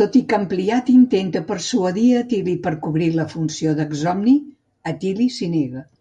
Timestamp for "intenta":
0.94-1.42